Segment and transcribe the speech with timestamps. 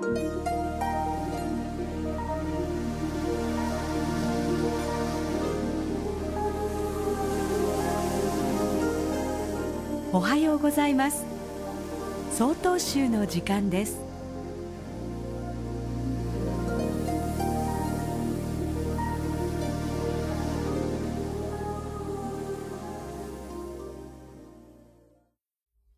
[0.00, 0.04] お
[10.20, 11.26] はようございます。
[12.30, 13.98] 総統集の時間です。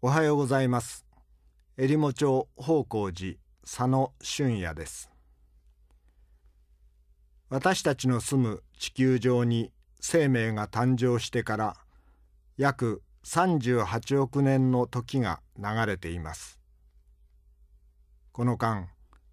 [0.00, 1.04] おはようございます。
[1.76, 5.08] えりも町宝光寺佐野俊也です。
[7.50, 9.70] 私たちの住む地球上に
[10.00, 11.76] 生命が誕生してから
[12.56, 16.58] 約38億年の時が流れています。
[18.32, 18.88] この間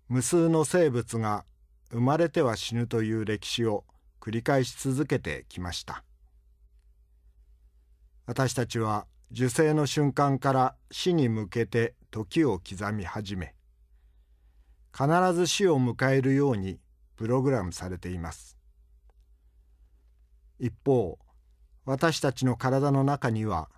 [0.08, 1.44] 無数の生物が
[1.90, 3.86] 生まれては死ぬという歴史を
[4.22, 6.04] 繰り返し続けてきました。
[8.28, 13.57] 私たちは受精の瞬間から死に向けて時を刻み始め
[14.98, 16.80] 必ず死を迎えるように
[17.18, 18.58] プログラムされています。
[20.58, 21.20] 一方
[21.86, 23.70] 私たちの体の中には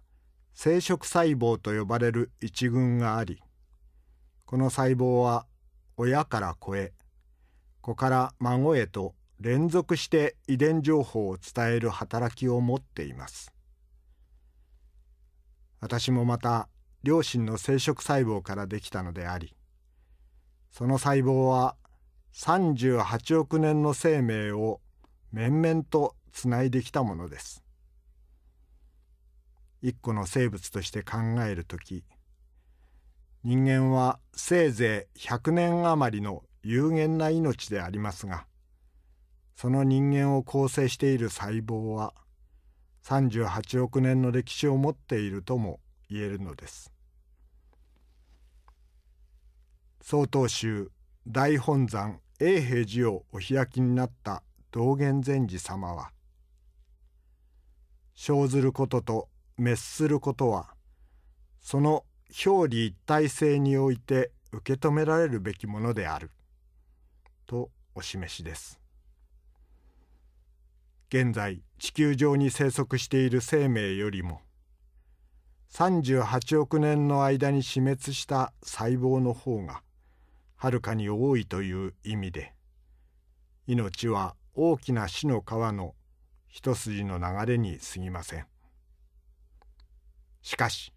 [0.53, 3.41] 生殖細胞と呼ばれる一群があり
[4.45, 5.45] この細胞は
[5.97, 6.93] 親から子へ
[7.81, 13.51] 子から孫へと連続して遺伝情報を伝える働きを持っています。
[15.81, 16.69] 私もまた
[17.03, 19.53] 両親の生殖細胞からできたのであり
[20.71, 21.75] その細胞は
[22.33, 24.81] 38億年の生命を
[25.31, 27.63] 面々とつないできたものです。
[29.81, 32.03] 一個の生物として考える時
[33.43, 38.45] 人間はせいぜい100年余りの有限な命でありますが
[39.55, 42.13] その人間を構成している細胞は
[43.05, 46.91] 38億年の歴史を持っているとも言えるのです。
[50.01, 50.91] 曹洞宗
[51.27, 56.11] 大本山永平寺をお開きになった道元禅師様は
[58.15, 60.73] 生ずることと滅することは
[61.61, 62.05] その
[62.45, 66.31] 表裏一体性において受け止められるべきものである
[67.45, 68.79] とお示しです。
[71.09, 74.41] 現在地球上に生息している生命よりも
[75.71, 79.81] 38億年の間に死滅した細胞の方が
[80.59, 82.53] はるかに多いという意味で
[83.65, 85.95] 命は大きな死の川の
[86.49, 88.45] 一筋の流れに過ぎません。
[90.41, 90.93] しかし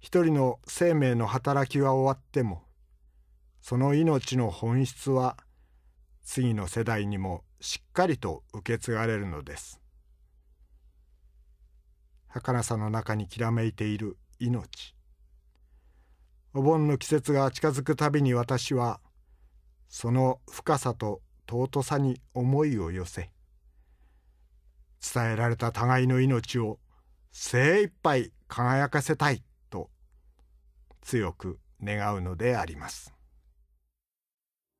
[0.00, 2.62] 一人の生命の働きは終わっても
[3.60, 5.36] その命の本質は
[6.24, 9.80] 次の世代にもしっかりと受け継がれるのです
[12.26, 14.96] 儚さの中にきらめいている命
[16.56, 19.00] お盆の季節が近づくたびに私は
[19.88, 21.20] その深さと
[21.50, 23.30] 尊さに思いを寄せ
[25.12, 26.78] 伝えられた互いの命を
[27.32, 29.90] 精一杯輝かせたいと
[31.02, 33.12] 強く願うのであります。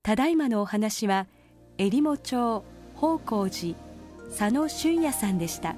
[0.04, 1.26] ただいまのお話は
[1.76, 2.64] えりも町
[2.94, 3.76] 宝光寺
[4.28, 5.74] 佐野俊也さんでした。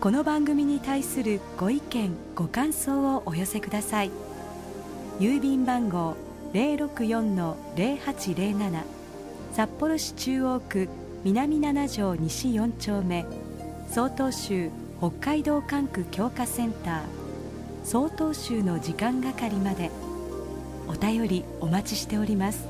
[0.00, 4.10] この番組に対するご意見ご感想をお寄せください。
[5.18, 6.16] 郵便番号
[6.54, 8.82] 064-0807
[9.52, 10.88] 札幌市中央区
[11.22, 13.26] 南7条西4丁目。
[13.90, 17.02] 曹洞州北海道管区強化センター。
[17.84, 19.90] 曹洞州の時間係まで。
[20.88, 22.66] お便りお待ちしております。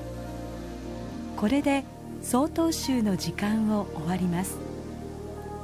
[1.36, 1.84] これで
[2.24, 4.58] 曹洞州の時間を終わります。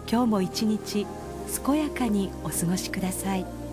[0.08, 1.08] 今日も一日
[1.64, 3.65] 健やかにお過ごしください。